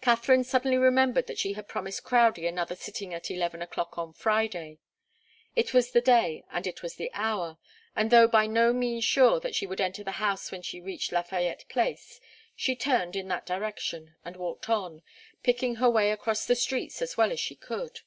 [0.00, 4.78] Katharine suddenly remembered that she had promised Crowdie another sitting at eleven o'clock on Friday.
[5.56, 7.58] It was the day and it was the hour,
[7.96, 11.10] and though by no means sure that she would enter the house when she reached
[11.10, 12.20] Lafayette Place,
[12.54, 15.02] she turned in that direction and walked on,
[15.42, 18.02] picking her way across the streets as well as she could.